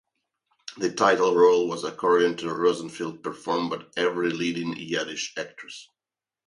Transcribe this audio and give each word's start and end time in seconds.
The 0.77 0.91
title 0.93 1.35
role 1.35 1.67
was, 1.67 1.83
according 1.83 2.37
to 2.37 2.51
Rosenfeld, 2.51 3.21
"performed 3.21 3.69
by 3.69 3.85
every 3.95 4.31
leading 4.31 4.75
Yiddish 4.75 5.31
actress". 5.37 5.89